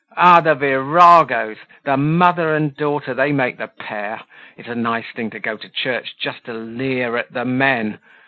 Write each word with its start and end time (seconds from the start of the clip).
"Ah! 0.17 0.41
the 0.41 0.55
viragos! 0.55 1.57
The 1.83 1.95
mother 1.95 2.55
and 2.55 2.75
daughter, 2.75 3.13
they 3.13 3.31
make 3.31 3.57
the 3.59 3.67
pair. 3.67 4.21
It's 4.57 4.67
a 4.67 4.73
nice 4.73 5.11
thing 5.13 5.29
to 5.29 5.39
go 5.39 5.57
to 5.57 5.69
church 5.69 6.17
just 6.19 6.43
to 6.45 6.53
leer 6.53 7.17
at 7.17 7.31
the 7.33 7.45
men. 7.45 7.99